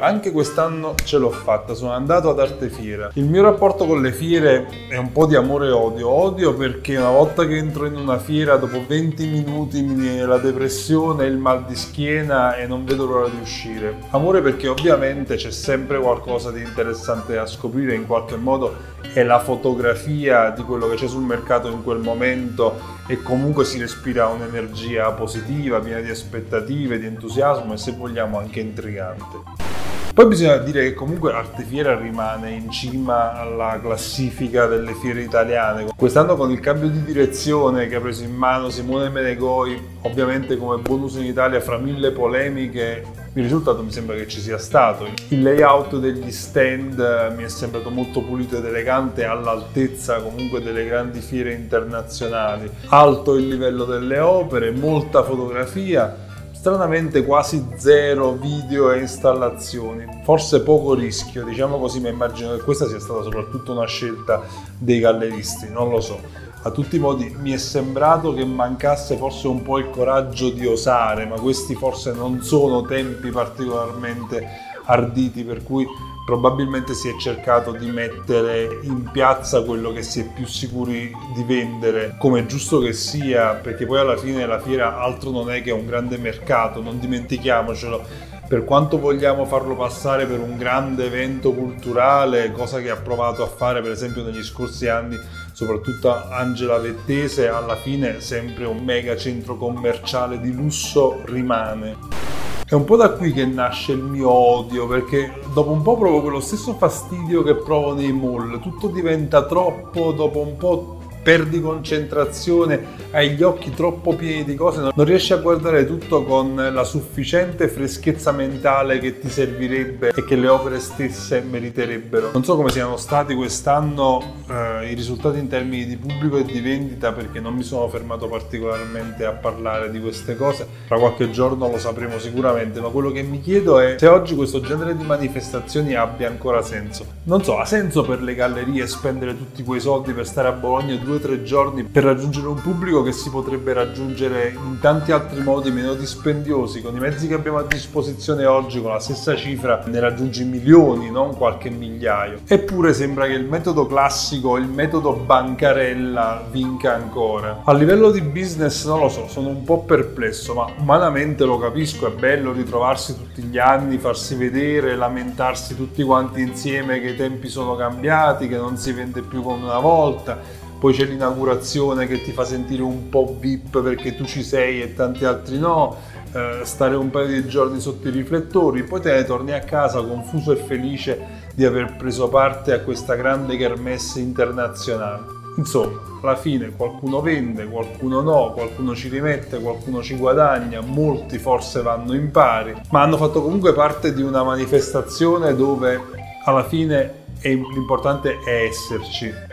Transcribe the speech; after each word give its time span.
Anche 0.00 0.30
quest'anno 0.30 0.94
ce 1.04 1.18
l'ho 1.18 1.28
fatta, 1.28 1.74
sono 1.74 1.92
andato 1.92 2.30
ad 2.30 2.40
Artefiera. 2.40 3.10
Il 3.12 3.26
mio 3.26 3.42
rapporto 3.42 3.84
con 3.84 4.00
le 4.00 4.10
fiere 4.10 4.66
è 4.88 4.96
un 4.96 5.12
po' 5.12 5.26
di 5.26 5.36
amore 5.36 5.66
e 5.66 5.70
odio. 5.70 6.08
Odio 6.08 6.54
perché 6.54 6.96
una 6.96 7.10
volta 7.10 7.46
che 7.46 7.58
entro 7.58 7.84
in 7.84 7.96
una 7.96 8.18
fiera, 8.18 8.56
dopo 8.56 8.82
20 8.86 9.26
minuti 9.26 9.82
mi 9.82 9.94
viene 9.94 10.24
la 10.24 10.38
depressione, 10.38 11.26
il 11.26 11.36
mal 11.36 11.66
di 11.66 11.76
schiena 11.76 12.56
e 12.56 12.66
non 12.66 12.86
vedo 12.86 13.04
l'ora 13.04 13.28
di 13.28 13.38
uscire. 13.38 13.98
Amore 14.12 14.40
perché 14.40 14.66
ovviamente 14.66 15.36
c'è 15.36 15.50
sempre 15.50 16.00
qualcosa 16.00 16.50
di 16.50 16.62
interessante 16.62 17.34
da 17.34 17.44
scoprire 17.44 17.94
in 17.94 18.06
qualche 18.06 18.36
modo 18.36 18.74
è 19.12 19.22
la 19.22 19.40
fotografia 19.40 20.48
di 20.50 20.62
quello 20.62 20.88
che 20.88 20.96
c'è 20.96 21.06
sul 21.06 21.22
mercato 21.22 21.68
in 21.68 21.82
quel 21.82 21.98
momento 21.98 22.80
e 23.06 23.20
comunque 23.20 23.66
si 23.66 23.78
respira 23.78 24.28
un'energia 24.28 25.12
positiva, 25.12 25.80
piena 25.80 26.00
di 26.00 26.08
aspettative, 26.08 26.98
di 26.98 27.04
entusiasmo 27.04 27.74
e 27.74 27.76
se 27.76 27.92
vogliamo 27.92 28.38
anche 28.38 28.60
intrigante. 28.60 29.81
Poi 30.14 30.26
bisogna 30.26 30.58
dire 30.58 30.82
che 30.82 30.92
comunque 30.92 31.32
Artefiera 31.32 31.98
rimane 31.98 32.50
in 32.50 32.70
cima 32.70 33.32
alla 33.32 33.80
classifica 33.80 34.66
delle 34.66 34.92
fiere 34.92 35.22
italiane. 35.22 35.86
Quest'anno 35.96 36.36
con 36.36 36.50
il 36.50 36.60
cambio 36.60 36.90
di 36.90 37.02
direzione 37.02 37.86
che 37.88 37.94
ha 37.94 38.00
preso 38.00 38.22
in 38.22 38.34
mano 38.34 38.68
Simone 38.68 39.08
Menegoi, 39.08 39.80
ovviamente 40.02 40.58
come 40.58 40.82
bonus 40.82 41.14
in 41.14 41.24
Italia 41.24 41.62
fra 41.62 41.78
mille 41.78 42.10
polemiche, 42.10 43.02
il 43.32 43.42
risultato 43.42 43.82
mi 43.82 43.90
sembra 43.90 44.14
che 44.14 44.28
ci 44.28 44.40
sia 44.40 44.58
stato. 44.58 45.08
Il 45.28 45.42
layout 45.42 45.96
degli 45.96 46.30
stand 46.30 47.34
mi 47.34 47.44
è 47.44 47.48
sembrato 47.48 47.88
molto 47.88 48.20
pulito 48.20 48.58
ed 48.58 48.66
elegante, 48.66 49.24
all'altezza 49.24 50.20
comunque 50.20 50.60
delle 50.60 50.84
grandi 50.84 51.20
fiere 51.20 51.54
internazionali. 51.54 52.70
Alto 52.88 53.34
il 53.36 53.48
livello 53.48 53.86
delle 53.86 54.18
opere, 54.18 54.72
molta 54.72 55.22
fotografia 55.22 56.28
stranamente 56.62 57.24
quasi 57.24 57.66
zero 57.74 58.34
video 58.34 58.92
e 58.92 59.00
installazioni, 59.00 60.20
forse 60.22 60.62
poco 60.62 60.94
rischio, 60.94 61.42
diciamo 61.44 61.76
così, 61.76 61.98
ma 62.00 62.08
immagino 62.08 62.54
che 62.54 62.62
questa 62.62 62.86
sia 62.86 63.00
stata 63.00 63.24
soprattutto 63.24 63.72
una 63.72 63.86
scelta 63.86 64.42
dei 64.78 65.00
galleristi, 65.00 65.68
non 65.68 65.90
lo 65.90 66.00
so. 66.00 66.20
A 66.62 66.70
tutti 66.70 66.94
i 66.94 66.98
modi 67.00 67.34
mi 67.40 67.50
è 67.50 67.56
sembrato 67.56 68.32
che 68.32 68.44
mancasse 68.44 69.16
forse 69.16 69.48
un 69.48 69.62
po' 69.62 69.78
il 69.78 69.90
coraggio 69.90 70.50
di 70.50 70.64
osare, 70.64 71.26
ma 71.26 71.34
questi 71.34 71.74
forse 71.74 72.12
non 72.12 72.44
sono 72.44 72.82
tempi 72.82 73.30
particolarmente 73.30 74.46
arditi, 74.84 75.44
per 75.44 75.62
cui 75.62 75.86
probabilmente 76.24 76.94
si 76.94 77.08
è 77.08 77.16
cercato 77.18 77.72
di 77.72 77.90
mettere 77.90 78.78
in 78.82 79.10
piazza 79.10 79.62
quello 79.62 79.92
che 79.92 80.02
si 80.02 80.20
è 80.20 80.32
più 80.32 80.46
sicuri 80.46 81.10
di 81.34 81.42
vendere, 81.42 82.16
come 82.18 82.40
è 82.40 82.46
giusto 82.46 82.78
che 82.78 82.92
sia, 82.92 83.54
perché 83.54 83.86
poi 83.86 83.98
alla 83.98 84.16
fine 84.16 84.46
la 84.46 84.60
fiera 84.60 84.98
altro 84.98 85.30
non 85.30 85.50
è 85.50 85.62
che 85.62 85.72
un 85.72 85.86
grande 85.86 86.18
mercato, 86.18 86.80
non 86.80 86.98
dimentichiamocelo. 86.98 88.30
Per 88.48 88.64
quanto 88.64 88.98
vogliamo 88.98 89.46
farlo 89.46 89.74
passare 89.74 90.26
per 90.26 90.38
un 90.38 90.58
grande 90.58 91.06
evento 91.06 91.52
culturale, 91.52 92.52
cosa 92.52 92.80
che 92.80 92.90
ha 92.90 92.96
provato 92.96 93.42
a 93.42 93.46
fare 93.46 93.80
per 93.80 93.90
esempio 93.90 94.22
negli 94.22 94.42
scorsi 94.42 94.88
anni 94.88 95.16
soprattutto 95.52 96.12
Angela 96.30 96.78
Vettese, 96.78 97.48
alla 97.48 97.76
fine 97.76 98.20
sempre 98.20 98.64
un 98.64 98.82
mega 98.84 99.16
centro 99.16 99.56
commerciale 99.56 100.40
di 100.40 100.52
lusso 100.52 101.22
rimane. 101.24 102.31
È 102.72 102.74
un 102.74 102.84
po' 102.84 102.96
da 102.96 103.10
qui 103.10 103.34
che 103.34 103.44
nasce 103.44 103.92
il 103.92 104.02
mio 104.02 104.30
odio, 104.30 104.86
perché 104.86 105.42
dopo 105.52 105.72
un 105.72 105.82
po' 105.82 105.98
provo 105.98 106.22
quello 106.22 106.40
stesso 106.40 106.72
fastidio 106.72 107.42
che 107.42 107.54
provo 107.54 107.92
nei 107.92 108.14
mall. 108.14 108.60
Tutto 108.60 108.86
diventa 108.86 109.44
troppo, 109.44 110.12
dopo 110.12 110.38
un 110.38 110.56
po' 110.56 110.96
perdi 111.22 111.60
concentrazione, 111.60 113.00
hai 113.12 113.30
gli 113.30 113.42
occhi 113.42 113.70
troppo 113.70 114.14
pieni 114.14 114.44
di 114.44 114.54
cose, 114.54 114.80
non 114.80 115.04
riesci 115.04 115.32
a 115.32 115.36
guardare 115.36 115.86
tutto 115.86 116.24
con 116.24 116.54
la 116.54 116.84
sufficiente 116.84 117.68
freschezza 117.68 118.32
mentale 118.32 118.98
che 118.98 119.18
ti 119.20 119.28
servirebbe 119.28 120.12
e 120.14 120.24
che 120.24 120.36
le 120.36 120.48
opere 120.48 120.80
stesse 120.80 121.40
meriterebbero. 121.40 122.30
Non 122.32 122.44
so 122.44 122.56
come 122.56 122.70
siano 122.70 122.96
stati 122.96 123.34
quest'anno 123.34 124.42
eh, 124.48 124.90
i 124.90 124.94
risultati 124.94 125.38
in 125.38 125.48
termini 125.48 125.86
di 125.86 125.96
pubblico 125.96 126.38
e 126.38 126.44
di 126.44 126.60
vendita 126.60 127.12
perché 127.12 127.40
non 127.40 127.54
mi 127.54 127.62
sono 127.62 127.88
fermato 127.88 128.26
particolarmente 128.26 129.24
a 129.24 129.32
parlare 129.32 129.90
di 129.90 130.00
queste 130.00 130.36
cose, 130.36 130.66
tra 130.88 130.98
qualche 130.98 131.30
giorno 131.30 131.70
lo 131.70 131.78
sapremo 131.78 132.18
sicuramente, 132.18 132.80
ma 132.80 132.88
quello 132.88 133.10
che 133.10 133.22
mi 133.22 133.40
chiedo 133.40 133.78
è 133.78 133.96
se 133.98 134.08
oggi 134.08 134.34
questo 134.34 134.60
genere 134.60 134.96
di 134.96 135.04
manifestazioni 135.04 135.94
abbia 135.94 136.28
ancora 136.28 136.62
senso. 136.62 137.06
Non 137.24 137.44
so, 137.44 137.58
ha 137.58 137.64
senso 137.64 138.02
per 138.02 138.22
le 138.22 138.34
gallerie 138.34 138.86
spendere 138.86 139.36
tutti 139.36 139.62
quei 139.62 139.80
soldi 139.80 140.12
per 140.12 140.26
stare 140.26 140.48
a 140.48 140.52
Bologna 140.52 140.94
due 140.96 141.11
due 141.12 141.16
o 141.16 141.18
tre 141.18 141.42
giorni 141.42 141.84
per 141.84 142.04
raggiungere 142.04 142.46
un 142.46 142.60
pubblico 142.60 143.02
che 143.02 143.12
si 143.12 143.28
potrebbe 143.28 143.72
raggiungere 143.72 144.54
in 144.54 144.78
tanti 144.80 145.12
altri 145.12 145.42
modi 145.42 145.70
meno 145.70 145.94
dispendiosi. 145.94 146.80
Con 146.80 146.96
i 146.96 147.00
mezzi 147.00 147.28
che 147.28 147.34
abbiamo 147.34 147.58
a 147.58 147.64
disposizione 147.64 148.46
oggi, 148.46 148.80
con 148.80 148.92
la 148.92 148.98
stessa 148.98 149.36
cifra, 149.36 149.82
ne 149.86 150.00
raggiungi 150.00 150.44
milioni, 150.44 151.10
non 151.10 151.36
qualche 151.36 151.70
migliaio. 151.70 152.40
Eppure 152.46 152.94
sembra 152.94 153.26
che 153.26 153.32
il 153.32 153.44
metodo 153.44 153.86
classico, 153.86 154.56
il 154.56 154.68
metodo 154.68 155.12
bancarella, 155.12 156.44
vinca 156.50 156.94
ancora. 156.94 157.62
A 157.64 157.72
livello 157.72 158.10
di 158.10 158.22
business 158.22 158.86
non 158.86 159.00
lo 159.00 159.08
so, 159.08 159.28
sono 159.28 159.48
un 159.48 159.64
po' 159.64 159.82
perplesso, 159.82 160.54
ma 160.54 160.66
umanamente 160.78 161.44
lo 161.44 161.58
capisco, 161.58 162.06
è 162.06 162.10
bello 162.10 162.52
ritrovarsi 162.52 163.16
tutti 163.16 163.42
gli 163.42 163.58
anni, 163.58 163.98
farsi 163.98 164.34
vedere, 164.34 164.96
lamentarsi 164.96 165.76
tutti 165.76 166.02
quanti 166.02 166.40
insieme 166.40 167.00
che 167.00 167.10
i 167.10 167.16
tempi 167.16 167.48
sono 167.48 167.76
cambiati, 167.76 168.48
che 168.48 168.56
non 168.56 168.76
si 168.76 168.92
vende 168.92 169.22
più 169.22 169.42
come 169.42 169.64
una 169.64 169.78
volta 169.78 170.60
poi 170.82 170.92
c'è 170.94 171.04
l'inaugurazione 171.04 172.08
che 172.08 172.22
ti 172.22 172.32
fa 172.32 172.44
sentire 172.44 172.82
un 172.82 173.08
po' 173.08 173.36
VIP 173.38 173.80
perché 173.82 174.16
tu 174.16 174.24
ci 174.24 174.42
sei 174.42 174.82
e 174.82 174.94
tanti 174.94 175.24
altri 175.24 175.56
no, 175.56 175.96
eh, 176.32 176.62
stare 176.64 176.96
un 176.96 177.08
paio 177.08 177.28
di 177.28 177.46
giorni 177.46 177.78
sotto 177.78 178.08
i 178.08 178.10
riflettori, 178.10 178.82
poi 178.82 179.00
te 179.00 179.12
ne 179.12 179.24
torni 179.24 179.52
a 179.52 179.60
casa 179.60 180.02
confuso 180.02 180.50
e 180.50 180.56
felice 180.56 181.20
di 181.54 181.64
aver 181.64 181.94
preso 181.94 182.28
parte 182.28 182.72
a 182.72 182.80
questa 182.80 183.14
grande 183.14 183.56
kermesse 183.56 184.18
internazionale. 184.18 185.22
Insomma, 185.56 186.00
alla 186.20 186.34
fine 186.34 186.72
qualcuno 186.74 187.20
vende, 187.20 187.64
qualcuno 187.68 188.20
no, 188.20 188.50
qualcuno 188.52 188.92
ci 188.96 189.08
rimette, 189.08 189.60
qualcuno 189.60 190.02
ci 190.02 190.16
guadagna, 190.16 190.80
molti 190.80 191.38
forse 191.38 191.80
vanno 191.80 192.12
in 192.12 192.32
pari, 192.32 192.74
ma 192.90 193.02
hanno 193.02 193.18
fatto 193.18 193.40
comunque 193.40 193.72
parte 193.72 194.12
di 194.12 194.22
una 194.22 194.42
manifestazione 194.42 195.54
dove 195.54 196.00
alla 196.44 196.64
fine 196.64 197.20
l'importante 197.42 198.40
è 198.44 198.64
esserci. 198.64 199.51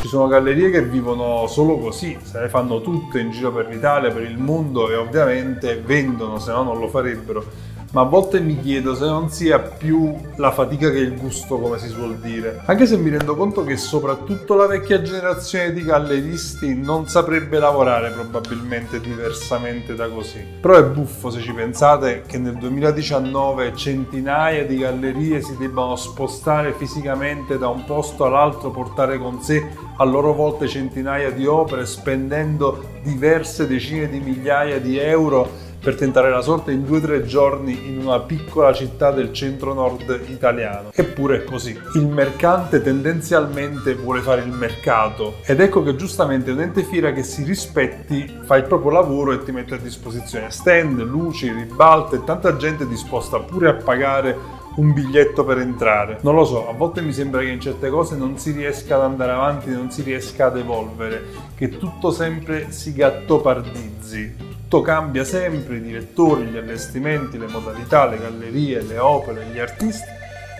Ci 0.00 0.06
sono 0.06 0.28
gallerie 0.28 0.70
che 0.70 0.84
vivono 0.84 1.48
solo 1.48 1.76
così, 1.76 2.16
se 2.22 2.38
ne 2.38 2.48
fanno 2.48 2.80
tutte 2.80 3.18
in 3.18 3.32
giro 3.32 3.50
per 3.52 3.66
l'Italia, 3.66 4.12
per 4.12 4.22
il 4.22 4.38
mondo 4.38 4.88
e 4.88 4.94
ovviamente 4.94 5.82
vendono, 5.84 6.38
se 6.38 6.52
no 6.52 6.62
non 6.62 6.78
lo 6.78 6.86
farebbero 6.86 7.44
ma 7.92 8.02
a 8.02 8.04
volte 8.04 8.40
mi 8.40 8.58
chiedo 8.60 8.94
se 8.94 9.06
non 9.06 9.30
sia 9.30 9.58
più 9.58 10.14
la 10.36 10.50
fatica 10.50 10.90
che 10.90 10.98
il 10.98 11.16
gusto, 11.16 11.58
come 11.58 11.78
si 11.78 11.88
suol 11.88 12.18
dire. 12.18 12.60
Anche 12.66 12.86
se 12.86 12.96
mi 12.98 13.08
rendo 13.08 13.34
conto 13.34 13.64
che 13.64 13.76
soprattutto 13.76 14.54
la 14.54 14.66
vecchia 14.66 15.00
generazione 15.00 15.72
di 15.72 15.82
galleristi 15.82 16.76
non 16.76 17.08
saprebbe 17.08 17.58
lavorare 17.58 18.10
probabilmente 18.10 19.00
diversamente 19.00 19.94
da 19.94 20.08
così. 20.08 20.44
Però 20.60 20.74
è 20.74 20.84
buffo 20.84 21.30
se 21.30 21.40
ci 21.40 21.52
pensate 21.52 22.24
che 22.26 22.36
nel 22.36 22.56
2019 22.56 23.74
centinaia 23.74 24.66
di 24.66 24.76
gallerie 24.76 25.40
si 25.40 25.56
debbano 25.56 25.96
spostare 25.96 26.74
fisicamente 26.74 27.56
da 27.56 27.68
un 27.68 27.84
posto 27.84 28.24
all'altro, 28.24 28.70
portare 28.70 29.18
con 29.18 29.40
sé 29.40 29.66
a 29.96 30.04
loro 30.04 30.34
volte 30.34 30.68
centinaia 30.68 31.30
di 31.30 31.46
opere, 31.46 31.86
spendendo 31.86 32.84
diverse 33.02 33.66
decine 33.66 34.08
di 34.08 34.20
migliaia 34.20 34.78
di 34.78 34.98
euro 34.98 35.66
per 35.80 35.94
tentare 35.94 36.30
la 36.30 36.40
sorte 36.40 36.72
in 36.72 36.84
due 36.84 36.98
o 36.98 37.00
tre 37.00 37.24
giorni 37.24 37.88
in 37.88 37.98
una 37.98 38.20
piccola 38.20 38.72
città 38.72 39.10
del 39.10 39.32
centro-nord 39.32 40.24
italiano. 40.28 40.90
Eppure 40.92 41.38
è 41.38 41.44
così. 41.44 41.78
Il 41.94 42.06
mercante 42.06 42.82
tendenzialmente 42.82 43.94
vuole 43.94 44.20
fare 44.20 44.42
il 44.42 44.52
mercato 44.52 45.36
ed 45.44 45.60
ecco 45.60 45.82
che 45.82 45.96
giustamente 45.96 46.50
un 46.50 46.60
ente 46.60 46.82
fiera 46.82 47.12
che 47.12 47.22
si 47.22 47.44
rispetti 47.44 48.40
fa 48.42 48.56
il 48.56 48.64
proprio 48.64 48.90
lavoro 48.90 49.32
e 49.32 49.42
ti 49.42 49.52
mette 49.52 49.74
a 49.74 49.78
disposizione 49.78 50.50
stand, 50.50 51.00
luci, 51.00 51.50
ribalte 51.50 52.16
e 52.16 52.24
tanta 52.24 52.56
gente 52.56 52.86
disposta 52.86 53.38
pure 53.38 53.68
a 53.68 53.74
pagare 53.74 54.58
un 54.76 54.92
biglietto 54.92 55.44
per 55.44 55.58
entrare. 55.58 56.18
Non 56.22 56.34
lo 56.34 56.44
so, 56.44 56.68
a 56.68 56.72
volte 56.72 57.02
mi 57.02 57.12
sembra 57.12 57.40
che 57.40 57.48
in 57.48 57.60
certe 57.60 57.90
cose 57.90 58.16
non 58.16 58.38
si 58.38 58.52
riesca 58.52 58.96
ad 58.96 59.02
andare 59.02 59.32
avanti, 59.32 59.70
non 59.70 59.90
si 59.90 60.02
riesca 60.02 60.46
ad 60.46 60.56
evolvere, 60.56 61.24
che 61.56 61.78
tutto 61.78 62.10
sempre 62.10 62.70
si 62.70 62.92
gattopardizzi 62.92 64.47
tutto 64.68 64.82
cambia 64.82 65.24
sempre, 65.24 65.76
i 65.76 65.80
direttori, 65.80 66.44
gli 66.44 66.58
allestimenti, 66.58 67.38
le 67.38 67.46
modalità, 67.46 68.04
le 68.04 68.18
gallerie, 68.18 68.82
le 68.82 68.98
opere, 68.98 69.46
gli 69.46 69.58
artisti, 69.58 70.10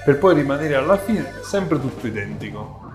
per 0.03 0.17
poi 0.17 0.35
rimanere 0.35 0.77
alla 0.77 0.97
fine 0.97 1.31
sempre 1.43 1.79
tutto 1.79 2.07
identico. 2.07 2.88